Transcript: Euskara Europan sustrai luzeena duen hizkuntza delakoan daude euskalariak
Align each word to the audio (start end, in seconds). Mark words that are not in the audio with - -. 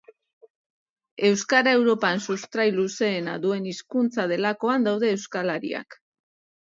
Euskara 1.27 1.73
Europan 1.81 2.23
sustrai 2.27 2.67
luzeena 2.77 3.37
duen 3.47 3.69
hizkuntza 3.75 4.29
delakoan 4.35 4.89
daude 4.89 5.13
euskalariak 5.19 6.01